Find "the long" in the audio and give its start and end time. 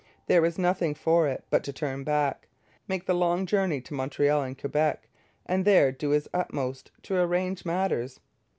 3.05-3.45